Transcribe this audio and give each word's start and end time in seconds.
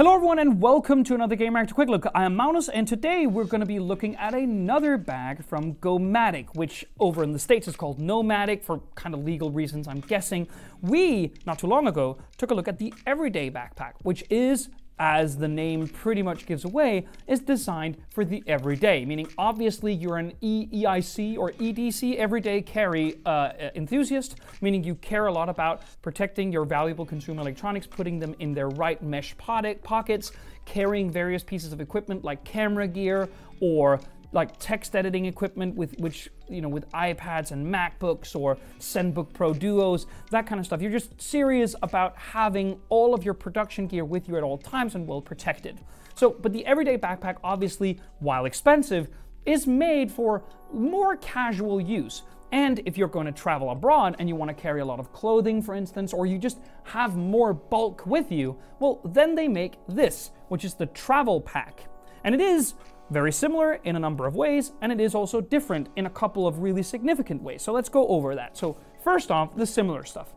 Hello 0.00 0.14
everyone 0.14 0.38
and 0.38 0.62
welcome 0.62 1.04
to 1.04 1.14
another 1.14 1.36
Gamereactor 1.36 1.74
Quick 1.74 1.90
Look. 1.90 2.06
I 2.14 2.24
am 2.24 2.34
Magnus 2.34 2.70
and 2.70 2.88
today 2.88 3.26
we're 3.26 3.44
going 3.44 3.60
to 3.60 3.66
be 3.66 3.78
looking 3.78 4.16
at 4.16 4.32
another 4.32 4.96
bag 4.96 5.44
from 5.44 5.74
Gomatic, 5.74 6.54
which 6.54 6.86
over 6.98 7.22
in 7.22 7.34
the 7.34 7.38
States 7.38 7.68
is 7.68 7.76
called 7.76 7.98
Nomatic 7.98 8.64
for 8.64 8.80
kind 8.94 9.14
of 9.14 9.22
legal 9.24 9.50
reasons, 9.50 9.86
I'm 9.86 10.00
guessing. 10.00 10.48
We, 10.80 11.34
not 11.44 11.58
too 11.58 11.66
long 11.66 11.86
ago, 11.86 12.16
took 12.38 12.50
a 12.50 12.54
look 12.54 12.66
at 12.66 12.78
the 12.78 12.94
Everyday 13.06 13.50
Backpack, 13.50 13.92
which 14.00 14.24
is 14.30 14.70
as 15.00 15.38
the 15.38 15.48
name 15.48 15.88
pretty 15.88 16.22
much 16.22 16.44
gives 16.44 16.64
away, 16.64 17.06
is 17.26 17.40
designed 17.40 17.96
for 18.10 18.24
the 18.24 18.44
everyday, 18.46 19.04
meaning 19.04 19.26
obviously 19.38 19.92
you're 19.92 20.18
an 20.18 20.32
EEIC 20.42 21.38
or 21.38 21.52
EDC 21.52 22.16
everyday 22.16 22.60
carry 22.60 23.18
uh, 23.24 23.52
enthusiast, 23.74 24.36
meaning 24.60 24.84
you 24.84 24.94
care 24.96 25.26
a 25.26 25.32
lot 25.32 25.48
about 25.48 25.82
protecting 26.02 26.52
your 26.52 26.66
valuable 26.66 27.06
consumer 27.06 27.40
electronics, 27.40 27.86
putting 27.86 28.18
them 28.18 28.36
in 28.40 28.52
their 28.52 28.68
right 28.68 29.02
mesh 29.02 29.34
pockets, 29.38 30.32
carrying 30.66 31.10
various 31.10 31.42
pieces 31.42 31.72
of 31.72 31.80
equipment 31.80 32.22
like 32.22 32.44
camera 32.44 32.86
gear 32.86 33.28
or 33.60 33.98
like 34.32 34.58
text 34.58 34.94
editing 34.94 35.26
equipment 35.26 35.74
with 35.74 35.98
which 35.98 36.28
you 36.48 36.60
know 36.60 36.68
with 36.68 36.88
iPads 36.92 37.50
and 37.50 37.66
MacBooks 37.66 38.34
or 38.38 38.56
ZenBook 38.78 39.32
Pro 39.32 39.52
Duos, 39.52 40.06
that 40.30 40.46
kind 40.46 40.58
of 40.58 40.66
stuff. 40.66 40.80
You're 40.80 40.90
just 40.92 41.20
serious 41.20 41.74
about 41.82 42.16
having 42.16 42.80
all 42.88 43.14
of 43.14 43.24
your 43.24 43.34
production 43.34 43.86
gear 43.86 44.04
with 44.04 44.28
you 44.28 44.36
at 44.36 44.42
all 44.42 44.58
times 44.58 44.94
and 44.94 45.06
well 45.06 45.20
protected. 45.20 45.80
So, 46.14 46.30
but 46.30 46.52
the 46.52 46.64
everyday 46.66 46.98
backpack 46.98 47.36
obviously, 47.42 48.00
while 48.18 48.44
expensive, 48.44 49.08
is 49.46 49.66
made 49.66 50.10
for 50.12 50.44
more 50.72 51.16
casual 51.16 51.80
use. 51.80 52.22
And 52.52 52.80
if 52.84 52.98
you're 52.98 53.08
going 53.08 53.26
to 53.26 53.32
travel 53.32 53.70
abroad 53.70 54.16
and 54.18 54.28
you 54.28 54.34
want 54.34 54.48
to 54.48 54.60
carry 54.60 54.80
a 54.80 54.84
lot 54.84 54.98
of 54.98 55.12
clothing, 55.12 55.62
for 55.62 55.74
instance, 55.74 56.12
or 56.12 56.26
you 56.26 56.36
just 56.36 56.58
have 56.82 57.16
more 57.16 57.52
bulk 57.54 58.04
with 58.06 58.32
you, 58.32 58.58
well, 58.80 59.00
then 59.04 59.36
they 59.36 59.46
make 59.46 59.74
this, 59.88 60.30
which 60.48 60.64
is 60.64 60.74
the 60.74 60.86
travel 60.86 61.40
pack. 61.40 61.84
And 62.24 62.34
it 62.34 62.40
is 62.40 62.74
very 63.10 63.32
similar 63.32 63.74
in 63.84 63.96
a 63.96 63.98
number 63.98 64.26
of 64.26 64.34
ways, 64.34 64.72
and 64.80 64.92
it 64.92 65.00
is 65.00 65.14
also 65.14 65.40
different 65.40 65.88
in 65.96 66.06
a 66.06 66.10
couple 66.10 66.46
of 66.46 66.60
really 66.60 66.82
significant 66.82 67.42
ways. 67.42 67.62
So 67.62 67.72
let's 67.72 67.88
go 67.88 68.06
over 68.08 68.34
that. 68.34 68.56
So, 68.56 68.76
first 69.02 69.30
off, 69.30 69.56
the 69.56 69.66
similar 69.66 70.04
stuff. 70.04 70.32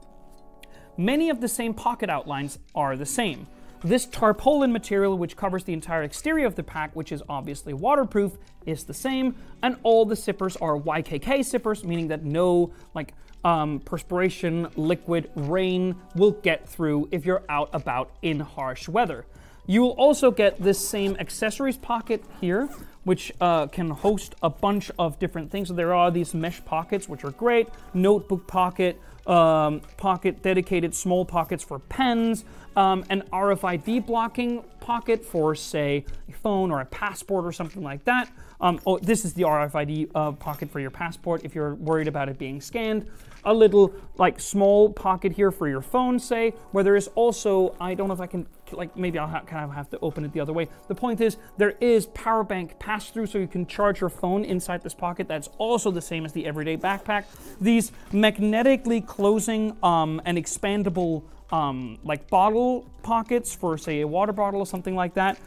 Many 0.98 1.30
of 1.30 1.42
the 1.42 1.48
same 1.48 1.74
pocket 1.74 2.10
outlines 2.10 2.60
are 2.76 2.96
the 2.96 3.06
same. 3.06 3.48
This 3.84 4.06
tarpaulin 4.06 4.72
material, 4.72 5.18
which 5.18 5.36
covers 5.36 5.66
the 5.66 5.74
entire 5.74 6.04
exterior 6.04 6.46
of 6.46 6.56
the 6.56 6.64
pack, 6.64 6.96
which 6.96 7.12
is 7.12 7.22
obviously 7.28 7.74
waterproof, 7.74 8.38
is 8.66 8.86
the 8.86 8.94
same, 8.94 9.36
and 9.62 9.76
all 9.84 10.06
the 10.06 10.16
zippers 10.16 10.56
are 10.62 10.80
YKK 10.80 11.40
zippers, 11.40 11.84
meaning 11.84 12.08
that 12.08 12.24
no 12.24 12.72
like 12.94 13.14
um, 13.44 13.82
perspiration, 13.82 14.70
liquid, 14.78 15.30
rain 15.36 15.96
will 16.16 16.32
get 16.32 16.68
through 16.68 17.10
if 17.12 17.26
you're 17.26 17.44
out 17.50 17.70
about 17.74 18.12
in 18.22 18.40
harsh 18.40 18.88
weather. 18.88 19.26
You 19.66 19.82
will 19.82 19.92
also 19.92 20.30
get 20.32 20.62
this 20.62 20.86
same 20.86 21.16
accessories 21.20 21.78
pocket 21.78 22.24
here, 22.42 22.70
which 23.04 23.32
uh, 23.42 23.68
can 23.68 23.90
host 23.90 24.36
a 24.42 24.50
bunch 24.50 24.92
of 24.98 25.20
different 25.20 25.52
things. 25.52 25.68
So 25.68 25.74
there 25.74 25.94
are 25.94 26.12
these 26.12 26.34
mesh 26.34 26.64
pockets, 26.66 27.10
which 27.10 27.24
are 27.24 27.32
great. 27.32 27.70
Notebook 27.94 28.48
pocket, 28.48 29.00
um, 29.28 29.82
pocket 29.98 30.42
dedicated 30.42 30.94
small 30.94 31.26
pockets 31.26 31.64
for 31.64 31.80
pens, 31.80 32.46
um, 32.76 33.06
an 33.10 33.24
RFID 33.32 34.06
blocking 34.06 34.64
pocket 34.80 35.24
for, 35.24 35.56
say, 35.56 36.06
a 36.28 36.34
phone 36.34 36.72
or 36.72 36.82
a 36.82 36.86
passport 36.86 37.46
or 37.46 37.52
something 37.52 37.84
like 37.84 38.04
that. 38.06 38.30
Um, 38.60 38.80
oh, 38.86 38.98
this 39.00 39.26
is 39.26 39.34
the 39.34 39.44
RFID 39.44 40.10
uh, 40.16 40.32
pocket 40.34 40.70
for 40.70 40.80
your 40.80 40.90
passport 40.90 41.42
if 41.44 41.54
you're 41.54 41.76
worried 41.76 42.08
about 42.08 42.30
it 42.30 42.38
being 42.38 42.62
scanned. 42.62 43.08
A 43.46 43.54
little 43.54 43.94
like 44.18 44.40
small 44.40 44.90
pocket 44.90 45.34
here 45.34 45.52
for 45.52 45.68
your 45.68 45.82
phone, 45.82 46.18
say, 46.18 46.52
where 46.72 46.84
there 46.84 46.96
is 46.96 47.10
also 47.16 47.76
I 47.80 47.94
don't 47.94 48.08
know 48.08 48.14
if 48.14 48.22
I 48.22 48.28
can 48.28 48.48
like 48.72 48.96
maybe 48.96 49.20
I'll 49.20 49.28
ha- 49.28 49.42
kind 49.42 49.66
of 49.66 49.76
have 49.76 49.90
to 49.90 50.00
open 50.00 50.24
it 50.24 50.32
the 50.32 50.40
other 50.40 50.54
way. 50.54 50.70
The 50.88 50.96
point 50.96 51.20
is 51.20 51.38
there 51.58 51.76
is 51.82 52.06
power 52.08 52.44
bank 52.44 52.80
through, 53.02 53.28
so 53.28 53.38
you 53.38 53.48
can 53.48 53.66
charge 53.66 54.02
your 54.02 54.10
phone 54.10 54.46
inside 54.46 54.84
this 54.84 54.94
pocket. 54.94 55.28
That's 55.28 55.50
also 55.58 55.92
the 55.92 56.02
same 56.02 56.26
as 56.26 56.34
the 56.34 56.46
everyday 56.46 56.78
backpack. 56.78 57.26
These 57.60 57.92
magnetically 58.12 59.02
closing 59.02 59.76
um, 59.84 60.22
and 60.26 60.38
expandable 60.38 61.24
um, 61.52 62.00
like 62.04 62.30
bottle 62.30 62.90
pockets 63.04 63.54
for 63.54 63.78
say 63.78 64.02
a 64.02 64.08
water 64.08 64.34
bottle 64.34 64.60
or 64.60 64.66
something 64.66 64.96
like 64.96 65.14
that 65.16 65.38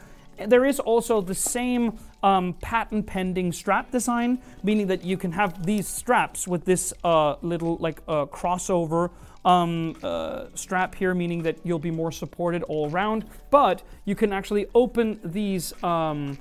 there 0.45 0.65
is 0.65 0.79
also 0.79 1.21
the 1.21 1.35
same 1.35 1.97
um, 2.23 2.53
patent 2.61 3.07
pending 3.07 3.51
strap 3.51 3.91
design, 3.91 4.39
meaning 4.63 4.87
that 4.87 5.03
you 5.03 5.17
can 5.17 5.31
have 5.31 5.65
these 5.65 5.87
straps 5.87 6.47
with 6.47 6.65
this 6.65 6.93
uh, 7.03 7.35
little 7.41 7.77
like 7.77 8.01
uh, 8.07 8.25
crossover 8.27 9.09
um, 9.45 9.95
uh, 10.03 10.45
strap 10.53 10.93
here, 10.93 11.13
meaning 11.13 11.43
that 11.43 11.57
you'll 11.63 11.79
be 11.79 11.91
more 11.91 12.11
supported 12.11 12.63
all 12.63 12.89
around. 12.91 13.25
But 13.49 13.81
you 14.05 14.15
can 14.15 14.33
actually 14.33 14.67
open 14.75 15.19
these 15.23 15.73
um, 15.83 16.37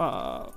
uh, 0.00 0.50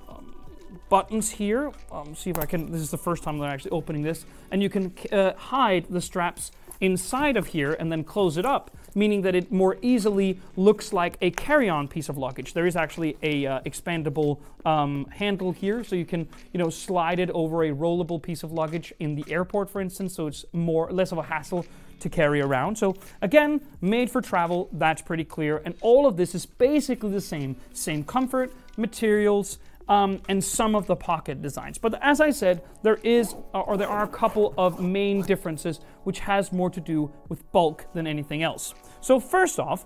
buttons 0.88 1.30
here. 1.30 1.70
Um, 1.92 2.14
see 2.14 2.30
if 2.30 2.38
I 2.38 2.46
can. 2.46 2.72
This 2.72 2.80
is 2.80 2.90
the 2.90 2.98
first 2.98 3.22
time 3.22 3.38
that 3.38 3.44
I'm 3.44 3.52
actually 3.52 3.72
opening 3.72 4.02
this, 4.02 4.24
and 4.50 4.62
you 4.62 4.70
can 4.70 4.92
uh, 5.12 5.34
hide 5.34 5.86
the 5.88 6.00
straps 6.00 6.50
inside 6.80 7.36
of 7.36 7.46
here 7.46 7.74
and 7.74 7.90
then 7.90 8.02
close 8.02 8.36
it 8.36 8.44
up, 8.44 8.70
meaning 8.94 9.22
that 9.22 9.34
it 9.34 9.52
more 9.52 9.78
easily 9.80 10.40
looks 10.56 10.92
like 10.92 11.16
a 11.20 11.30
carry-on 11.30 11.86
piece 11.86 12.08
of 12.08 12.18
luggage. 12.18 12.52
There 12.52 12.66
is 12.66 12.74
actually 12.74 13.16
a 13.22 13.46
uh, 13.46 13.60
expandable 13.60 14.40
um, 14.66 15.06
handle 15.06 15.52
here, 15.52 15.84
so 15.84 15.94
you 15.94 16.04
can 16.04 16.28
you 16.52 16.58
know 16.58 16.70
slide 16.70 17.20
it 17.20 17.30
over 17.30 17.64
a 17.64 17.70
rollable 17.70 18.20
piece 18.20 18.42
of 18.42 18.52
luggage 18.52 18.92
in 18.98 19.14
the 19.14 19.24
airport, 19.28 19.70
for 19.70 19.80
instance, 19.80 20.14
so 20.14 20.26
it's 20.26 20.44
more 20.52 20.90
less 20.90 21.12
of 21.12 21.18
a 21.18 21.22
hassle 21.22 21.64
to 22.00 22.08
carry 22.08 22.40
around. 22.40 22.76
So 22.76 22.96
again, 23.22 23.60
made 23.80 24.10
for 24.10 24.20
travel, 24.20 24.68
that's 24.72 25.00
pretty 25.00 25.24
clear. 25.24 25.62
And 25.64 25.74
all 25.80 26.06
of 26.06 26.16
this 26.16 26.34
is 26.34 26.44
basically 26.44 27.10
the 27.10 27.20
same, 27.20 27.56
same 27.72 28.04
comfort, 28.04 28.52
materials, 28.76 29.58
um, 29.88 30.22
and 30.28 30.42
some 30.42 30.74
of 30.74 30.86
the 30.86 30.96
pocket 30.96 31.42
designs. 31.42 31.78
But 31.78 32.02
as 32.02 32.20
I 32.20 32.30
said, 32.30 32.62
there 32.82 32.98
is, 33.02 33.34
uh, 33.52 33.60
or 33.60 33.76
there 33.76 33.88
are 33.88 34.04
a 34.04 34.08
couple 34.08 34.54
of 34.56 34.80
main 34.80 35.22
differences 35.22 35.80
which 36.04 36.20
has 36.20 36.52
more 36.52 36.70
to 36.70 36.80
do 36.80 37.12
with 37.28 37.50
bulk 37.52 37.86
than 37.92 38.06
anything 38.06 38.42
else. 38.42 38.74
So 39.00 39.20
first 39.20 39.60
off, 39.60 39.84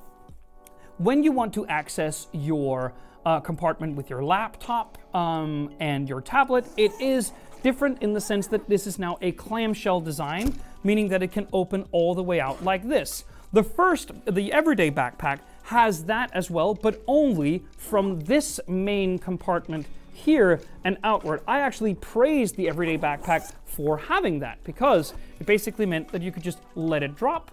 when 0.98 1.22
you 1.22 1.32
want 1.32 1.54
to 1.54 1.66
access 1.66 2.28
your 2.32 2.92
uh, 3.24 3.40
compartment 3.40 3.96
with 3.96 4.08
your 4.10 4.24
laptop 4.24 4.98
um, 5.14 5.74
and 5.80 6.08
your 6.08 6.20
tablet, 6.20 6.66
it 6.76 6.92
is 7.00 7.32
different 7.62 8.02
in 8.02 8.12
the 8.12 8.20
sense 8.20 8.46
that 8.48 8.68
this 8.68 8.86
is 8.86 8.98
now 8.98 9.18
a 9.20 9.32
clamshell 9.32 10.00
design, 10.00 10.54
meaning 10.84 11.08
that 11.08 11.22
it 11.22 11.32
can 11.32 11.46
open 11.52 11.84
all 11.90 12.14
the 12.14 12.22
way 12.22 12.40
out 12.40 12.64
like 12.64 12.88
this. 12.88 13.24
The 13.52 13.62
first, 13.62 14.12
the 14.26 14.52
everyday 14.52 14.90
backpack, 14.90 15.40
has 15.68 16.04
that 16.04 16.30
as 16.32 16.50
well, 16.50 16.72
but 16.72 17.02
only 17.06 17.62
from 17.76 18.20
this 18.20 18.58
main 18.66 19.18
compartment 19.18 19.86
here 20.14 20.60
and 20.82 20.96
outward. 21.04 21.42
I 21.46 21.60
actually 21.60 21.94
praised 21.94 22.56
the 22.56 22.68
everyday 22.70 22.96
backpack 22.96 23.52
for 23.66 23.98
having 23.98 24.38
that 24.38 24.64
because 24.64 25.12
it 25.38 25.46
basically 25.46 25.84
meant 25.84 26.08
that 26.08 26.22
you 26.22 26.32
could 26.32 26.42
just 26.42 26.58
let 26.74 27.02
it 27.02 27.14
drop 27.14 27.50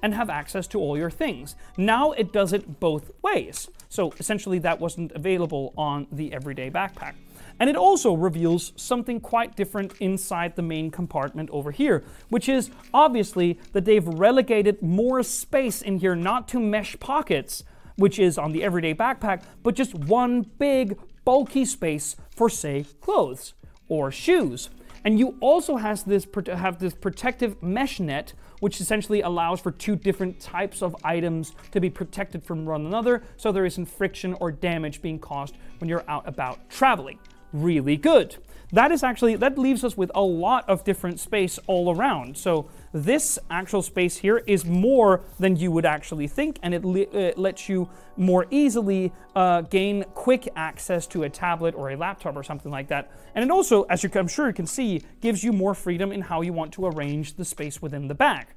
and 0.00 0.14
have 0.14 0.30
access 0.30 0.68
to 0.68 0.78
all 0.78 0.96
your 0.96 1.10
things. 1.10 1.56
Now 1.76 2.12
it 2.12 2.32
does 2.32 2.52
it 2.52 2.78
both 2.78 3.10
ways. 3.20 3.68
So 3.88 4.12
essentially, 4.20 4.60
that 4.60 4.78
wasn't 4.78 5.10
available 5.12 5.74
on 5.76 6.06
the 6.12 6.32
everyday 6.32 6.70
backpack. 6.70 7.14
And 7.58 7.70
it 7.70 7.76
also 7.76 8.14
reveals 8.14 8.72
something 8.76 9.20
quite 9.20 9.56
different 9.56 9.94
inside 9.98 10.56
the 10.56 10.62
main 10.62 10.90
compartment 10.90 11.48
over 11.50 11.70
here, 11.70 12.04
which 12.28 12.48
is 12.48 12.70
obviously 12.92 13.58
that 13.72 13.84
they've 13.84 14.06
relegated 14.06 14.82
more 14.82 15.22
space 15.22 15.80
in 15.80 15.98
here 15.98 16.14
not 16.14 16.48
to 16.48 16.60
mesh 16.60 16.98
pockets, 17.00 17.64
which 17.96 18.18
is 18.18 18.36
on 18.36 18.52
the 18.52 18.62
everyday 18.62 18.94
backpack, 18.94 19.42
but 19.62 19.74
just 19.74 19.94
one 19.94 20.42
big 20.42 20.98
bulky 21.24 21.64
space 21.64 22.16
for, 22.30 22.50
say, 22.50 22.84
clothes 23.00 23.54
or 23.88 24.10
shoes. 24.10 24.68
And 25.04 25.18
you 25.18 25.36
also 25.40 25.76
has 25.76 26.02
this 26.02 26.26
have 26.46 26.78
this 26.78 26.92
protective 26.92 27.62
mesh 27.62 28.00
net, 28.00 28.32
which 28.58 28.80
essentially 28.80 29.22
allows 29.22 29.60
for 29.60 29.70
two 29.70 29.94
different 29.94 30.40
types 30.40 30.82
of 30.82 30.96
items 31.04 31.52
to 31.70 31.80
be 31.80 31.88
protected 31.88 32.44
from 32.44 32.66
one 32.66 32.84
another, 32.84 33.22
so 33.36 33.52
there 33.52 33.64
isn't 33.64 33.86
friction 33.86 34.34
or 34.40 34.50
damage 34.50 35.00
being 35.00 35.20
caused 35.20 35.56
when 35.78 35.88
you're 35.88 36.04
out 36.08 36.26
about 36.26 36.68
traveling 36.68 37.18
really 37.62 37.96
good. 37.96 38.36
That 38.72 38.90
is 38.90 39.04
actually, 39.04 39.36
that 39.36 39.56
leaves 39.56 39.84
us 39.84 39.96
with 39.96 40.10
a 40.14 40.22
lot 40.22 40.68
of 40.68 40.82
different 40.82 41.20
space 41.20 41.58
all 41.68 41.94
around. 41.94 42.36
So 42.36 42.68
this 42.92 43.38
actual 43.48 43.80
space 43.80 44.16
here 44.16 44.38
is 44.38 44.64
more 44.64 45.22
than 45.38 45.54
you 45.54 45.70
would 45.70 45.86
actually 45.86 46.26
think, 46.26 46.58
and 46.62 46.74
it, 46.74 46.84
le- 46.84 47.32
lets 47.36 47.68
you 47.68 47.88
more 48.16 48.46
easily 48.50 49.12
uh, 49.36 49.60
gain 49.60 50.04
quick 50.14 50.48
access 50.56 51.06
to 51.08 51.22
a 51.22 51.30
tablet 51.30 51.76
or 51.76 51.90
a 51.90 51.96
laptop 51.96 52.34
or 52.34 52.42
something 52.42 52.72
like 52.72 52.88
that. 52.88 53.10
And 53.36 53.44
it 53.44 53.50
also, 53.52 53.84
as 53.84 54.02
you, 54.02 54.10
I'm 54.14 54.26
sure 54.26 54.48
you 54.48 54.52
can 54.52 54.66
see, 54.66 55.02
gives 55.20 55.44
you 55.44 55.52
more 55.52 55.74
freedom 55.74 56.10
in 56.10 56.22
how 56.22 56.40
you 56.40 56.52
want 56.52 56.72
to 56.72 56.86
arrange 56.86 57.34
the 57.36 57.44
space 57.44 57.80
within 57.80 58.08
the 58.08 58.14
bag. 58.14 58.48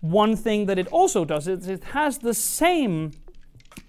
One 0.00 0.36
thing 0.36 0.66
that 0.66 0.78
it 0.78 0.88
also 0.88 1.24
does 1.24 1.48
is 1.48 1.66
it 1.66 1.84
has 1.84 2.18
the 2.18 2.34
same 2.34 3.12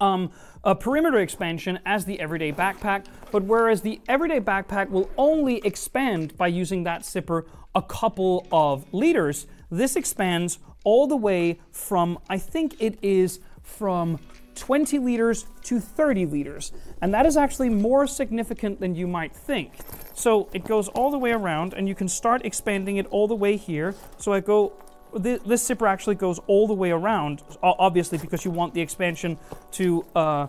um, 0.00 0.30
a 0.64 0.74
perimeter 0.74 1.18
expansion 1.18 1.78
as 1.86 2.04
the 2.04 2.20
everyday 2.20 2.52
backpack, 2.52 3.06
but 3.30 3.44
whereas 3.44 3.82
the 3.82 4.00
everyday 4.08 4.40
backpack 4.40 4.90
will 4.90 5.10
only 5.16 5.58
expand 5.58 6.36
by 6.36 6.48
using 6.48 6.84
that 6.84 7.04
zipper 7.04 7.46
a 7.74 7.82
couple 7.82 8.46
of 8.50 8.92
liters, 8.92 9.46
this 9.70 9.96
expands 9.96 10.58
all 10.84 11.06
the 11.06 11.16
way 11.16 11.60
from, 11.70 12.18
I 12.28 12.38
think 12.38 12.76
it 12.80 12.98
is 13.02 13.40
from 13.62 14.18
20 14.54 14.98
liters 14.98 15.46
to 15.62 15.78
30 15.78 16.26
liters. 16.26 16.72
And 17.00 17.14
that 17.14 17.26
is 17.26 17.36
actually 17.36 17.68
more 17.68 18.06
significant 18.06 18.80
than 18.80 18.94
you 18.94 19.06
might 19.06 19.34
think. 19.34 19.72
So 20.14 20.48
it 20.52 20.64
goes 20.64 20.88
all 20.88 21.10
the 21.10 21.18
way 21.18 21.30
around, 21.30 21.74
and 21.74 21.88
you 21.88 21.94
can 21.94 22.08
start 22.08 22.44
expanding 22.44 22.96
it 22.96 23.06
all 23.06 23.28
the 23.28 23.36
way 23.36 23.56
here. 23.56 23.94
So 24.16 24.32
I 24.32 24.40
go, 24.40 24.72
this, 25.16 25.40
this 25.42 25.66
zipper 25.66 25.86
actually 25.86 26.16
goes 26.16 26.38
all 26.46 26.66
the 26.66 26.74
way 26.74 26.90
around, 26.90 27.42
obviously, 27.62 28.18
because 28.18 28.44
you 28.44 28.50
want 28.50 28.74
the 28.74 28.80
expansion 28.80 29.38
to 29.72 30.04
uh, 30.14 30.46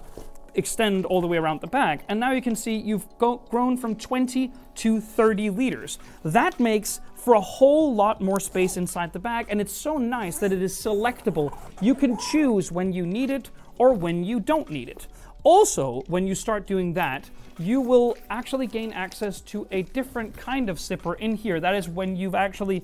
extend 0.55 1.05
all 1.05 1.21
the 1.21 1.27
way 1.27 1.37
around 1.37 1.61
the 1.61 1.67
bag. 1.67 2.01
And 2.07 2.19
now 2.19 2.31
you 2.31 2.41
can 2.41 2.55
see 2.55 2.75
you've 2.75 3.07
go, 3.17 3.37
grown 3.49 3.77
from 3.77 3.95
20 3.95 4.51
to 4.75 5.01
30 5.01 5.49
liters. 5.49 5.99
That 6.23 6.59
makes 6.59 7.01
for 7.15 7.33
a 7.33 7.41
whole 7.41 7.93
lot 7.93 8.21
more 8.21 8.39
space 8.39 8.77
inside 8.77 9.13
the 9.13 9.19
bag, 9.19 9.47
and 9.49 9.59
it's 9.59 9.73
so 9.73 9.97
nice 9.97 10.37
that 10.39 10.51
it 10.51 10.61
is 10.61 10.73
selectable. 10.73 11.55
You 11.81 11.95
can 11.95 12.17
choose 12.17 12.71
when 12.71 12.93
you 12.93 13.05
need 13.05 13.29
it 13.29 13.49
or 13.77 13.93
when 13.93 14.23
you 14.23 14.39
don't 14.39 14.69
need 14.69 14.89
it. 14.89 15.07
Also, 15.43 16.03
when 16.07 16.27
you 16.27 16.35
start 16.35 16.67
doing 16.67 16.93
that, 16.93 17.29
you 17.57 17.81
will 17.81 18.17
actually 18.29 18.67
gain 18.67 18.91
access 18.93 19.41
to 19.41 19.67
a 19.71 19.83
different 19.83 20.35
kind 20.35 20.69
of 20.69 20.79
zipper 20.79 21.13
in 21.15 21.35
here. 21.35 21.59
That 21.59 21.75
is 21.75 21.87
when 21.87 22.15
you've 22.15 22.35
actually 22.35 22.83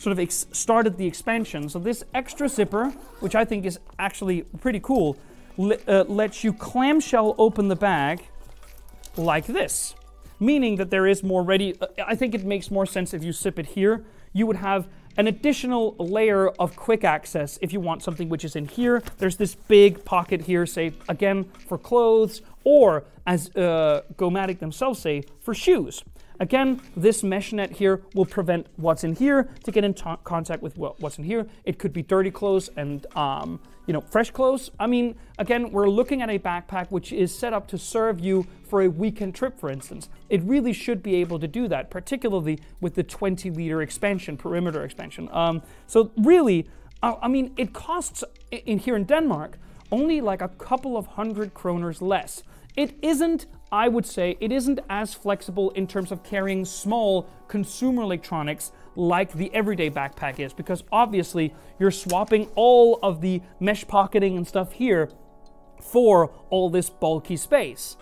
sort 0.00 0.12
of 0.12 0.18
ex- 0.18 0.46
started 0.52 0.96
the 0.96 1.06
expansion. 1.06 1.68
So 1.68 1.78
this 1.78 2.02
extra 2.14 2.48
zipper, 2.48 2.86
which 3.20 3.34
I 3.34 3.44
think 3.44 3.66
is 3.66 3.78
actually 3.98 4.42
pretty 4.60 4.80
cool, 4.80 5.18
uh, 5.58 6.04
lets 6.08 6.42
you 6.42 6.54
clamshell 6.54 7.34
open 7.36 7.68
the 7.68 7.76
bag 7.76 8.22
like 9.16 9.46
this, 9.46 9.94
meaning 10.38 10.76
that 10.76 10.88
there 10.88 11.06
is 11.06 11.22
more 11.22 11.42
ready. 11.42 11.78
Uh, 11.78 11.86
I 12.06 12.14
think 12.14 12.34
it 12.34 12.44
makes 12.44 12.70
more 12.70 12.86
sense 12.86 13.12
if 13.12 13.22
you 13.22 13.32
zip 13.32 13.58
it 13.58 13.66
here. 13.66 14.06
You 14.32 14.46
would 14.46 14.56
have 14.56 14.88
an 15.18 15.26
additional 15.26 15.96
layer 15.98 16.48
of 16.48 16.76
quick 16.76 17.04
access 17.04 17.58
if 17.60 17.72
you 17.74 17.80
want 17.80 18.02
something 18.02 18.30
which 18.30 18.44
is 18.44 18.56
in 18.56 18.68
here. 18.68 19.02
There's 19.18 19.36
this 19.36 19.54
big 19.54 20.02
pocket 20.06 20.42
here, 20.42 20.64
say, 20.64 20.92
again, 21.10 21.44
for 21.68 21.76
clothes, 21.76 22.40
or 22.64 23.04
as 23.26 23.54
uh, 23.54 24.02
Gomatic 24.16 24.60
themselves 24.60 25.00
say, 25.00 25.24
for 25.40 25.52
shoes. 25.52 26.02
Again, 26.40 26.80
this 26.96 27.22
mesh 27.22 27.52
net 27.52 27.70
here 27.70 28.00
will 28.14 28.24
prevent 28.24 28.66
what's 28.76 29.04
in 29.04 29.14
here 29.14 29.50
to 29.64 29.70
get 29.70 29.84
in 29.84 29.94
contact 30.24 30.62
with 30.62 30.78
what's 30.78 31.18
in 31.18 31.24
here. 31.24 31.46
It 31.64 31.78
could 31.78 31.92
be 31.92 32.02
dirty 32.02 32.30
clothes 32.30 32.70
and 32.76 33.06
um, 33.14 33.60
you 33.86 33.92
know 33.92 34.00
fresh 34.00 34.30
clothes. 34.30 34.70
I 34.80 34.86
mean, 34.86 35.16
again, 35.38 35.70
we're 35.70 35.90
looking 35.90 36.22
at 36.22 36.30
a 36.30 36.38
backpack 36.38 36.90
which 36.90 37.12
is 37.12 37.38
set 37.38 37.52
up 37.52 37.68
to 37.68 37.78
serve 37.78 38.20
you 38.20 38.46
for 38.66 38.80
a 38.80 38.88
weekend 38.88 39.34
trip, 39.34 39.60
for 39.60 39.70
instance. 39.70 40.08
It 40.30 40.42
really 40.42 40.72
should 40.72 41.02
be 41.02 41.16
able 41.16 41.38
to 41.40 41.46
do 41.46 41.68
that, 41.68 41.90
particularly 41.90 42.58
with 42.80 42.94
the 42.94 43.02
20 43.02 43.50
liter 43.50 43.82
expansion, 43.82 44.38
perimeter 44.38 44.82
expansion. 44.82 45.28
Um, 45.32 45.62
so 45.86 46.10
really, 46.16 46.70
I 47.02 47.28
mean, 47.28 47.52
it 47.58 47.74
costs 47.74 48.24
in 48.50 48.78
here 48.78 48.96
in 48.96 49.04
Denmark 49.04 49.58
only 49.92 50.20
like 50.20 50.42
a 50.42 50.48
couple 50.48 50.96
of 50.96 51.06
hundred 51.06 51.54
kroners 51.54 52.00
less. 52.00 52.42
It 52.76 52.96
isn't 53.02 53.46
I 53.72 53.86
would 53.86 54.06
say 54.06 54.36
it 54.40 54.50
isn't 54.50 54.80
as 54.88 55.14
flexible 55.14 55.70
in 55.70 55.86
terms 55.86 56.10
of 56.10 56.24
carrying 56.24 56.64
small 56.64 57.28
consumer 57.46 58.02
electronics 58.02 58.72
like 58.96 59.32
the 59.32 59.52
everyday 59.54 59.90
backpack 59.90 60.40
is, 60.40 60.52
because 60.52 60.82
obviously 60.90 61.54
you're 61.78 61.92
swapping 61.92 62.48
all 62.56 62.98
of 63.02 63.20
the 63.20 63.40
mesh 63.60 63.86
pocketing 63.86 64.36
and 64.36 64.46
stuff 64.46 64.72
here 64.72 65.08
for 65.80 66.32
all 66.50 66.68
this 66.68 66.90
bulky 66.90 67.36
space. 67.36 67.96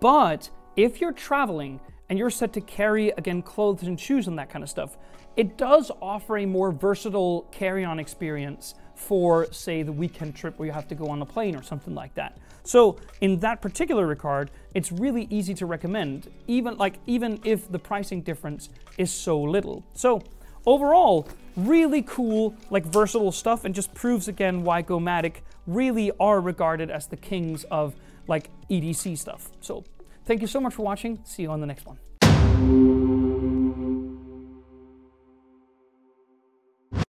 But 0.00 0.50
if 0.74 1.00
you're 1.00 1.12
traveling 1.12 1.80
and 2.08 2.18
you're 2.18 2.30
set 2.30 2.52
to 2.54 2.60
carry, 2.60 3.10
again, 3.10 3.42
clothes 3.42 3.84
and 3.84 3.98
shoes 3.98 4.26
and 4.26 4.38
that 4.38 4.50
kind 4.50 4.64
of 4.64 4.70
stuff, 4.70 4.96
it 5.36 5.56
does 5.56 5.92
offer 6.02 6.38
a 6.38 6.46
more 6.46 6.72
versatile 6.72 7.42
carry 7.52 7.84
on 7.84 8.00
experience 8.00 8.74
for, 8.96 9.46
say, 9.52 9.82
the 9.82 9.92
weekend 9.92 10.34
trip 10.34 10.58
where 10.58 10.66
you 10.66 10.72
have 10.72 10.88
to 10.88 10.94
go 10.94 11.08
on 11.08 11.22
a 11.22 11.26
plane 11.26 11.54
or 11.54 11.62
something 11.62 11.94
like 11.94 12.14
that. 12.14 12.38
So 12.64 12.98
in 13.20 13.38
that 13.40 13.62
particular 13.62 14.06
regard, 14.06 14.50
it's 14.74 14.90
really 14.90 15.28
easy 15.30 15.54
to 15.54 15.66
recommend, 15.66 16.30
even 16.48 16.76
like 16.76 16.94
even 17.06 17.40
if 17.44 17.70
the 17.70 17.78
pricing 17.78 18.22
difference 18.22 18.70
is 18.98 19.12
so 19.12 19.40
little. 19.40 19.84
So 19.94 20.22
overall, 20.64 21.28
really 21.56 22.02
cool, 22.02 22.56
like 22.70 22.84
versatile 22.84 23.32
stuff, 23.32 23.64
and 23.64 23.74
just 23.74 23.94
proves 23.94 24.26
again 24.26 24.64
why 24.64 24.82
Gomatic 24.82 25.36
really 25.66 26.10
are 26.18 26.40
regarded 26.40 26.90
as 26.90 27.06
the 27.06 27.16
kings 27.16 27.64
of 27.64 27.94
like 28.26 28.50
EDC 28.68 29.16
stuff. 29.16 29.50
So 29.60 29.84
thank 30.24 30.40
you 30.40 30.48
so 30.48 30.60
much 30.60 30.74
for 30.74 30.82
watching. 30.82 31.20
See 31.24 31.42
you 31.42 31.50
on 31.50 31.60
the 31.60 31.66
next 31.66 31.86
one. 31.86 31.98